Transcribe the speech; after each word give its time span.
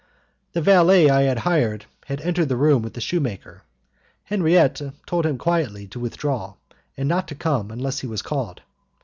The 0.53 0.63
valet 0.63 1.11
I 1.11 1.21
had 1.21 1.37
hired 1.37 1.85
had 2.07 2.21
entered 2.21 2.49
the 2.49 2.55
room 2.57 2.81
with 2.81 2.95
the 2.95 2.99
shoemaker. 3.01 3.61
Henriette 4.23 4.81
told 5.05 5.27
him 5.27 5.37
quietly 5.37 5.85
to 5.89 5.99
withdraw, 5.99 6.55
and 6.97 7.07
not 7.07 7.27
to 7.27 7.35
come 7.35 7.69
unless 7.69 7.99
he 7.99 8.07
was 8.07 8.23
called. 8.23 8.63